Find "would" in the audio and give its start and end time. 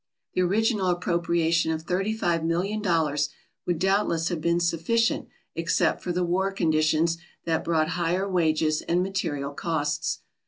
3.67-3.77